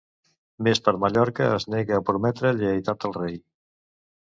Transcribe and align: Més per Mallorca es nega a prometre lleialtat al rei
Més 0.67 0.79
per 0.87 0.93
Mallorca 1.03 1.51
es 1.59 1.67
nega 1.75 1.97
a 1.99 2.05
prometre 2.09 2.55
lleialtat 2.63 3.09
al 3.11 3.17
rei 3.21 3.39